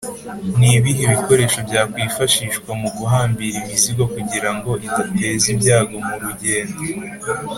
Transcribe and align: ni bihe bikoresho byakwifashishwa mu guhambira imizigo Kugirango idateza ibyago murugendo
ni 0.59 0.71
bihe 0.83 1.03
bikoresho 1.13 1.59
byakwifashishwa 1.67 2.71
mu 2.81 2.89
guhambira 2.97 3.55
imizigo 3.61 4.03
Kugirango 4.15 4.69
idateza 4.87 5.45
ibyago 5.53 5.95
murugendo 6.07 6.81